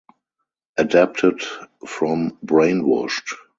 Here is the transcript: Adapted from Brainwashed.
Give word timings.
Adapted 0.79 1.43
from 1.85 2.35
Brainwashed. 2.43 3.35